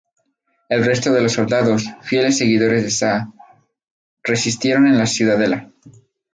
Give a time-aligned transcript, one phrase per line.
[0.67, 3.31] El resto de los soldados, fieles seguidores del Sah,
[4.23, 5.69] resistieron en la ciudadela.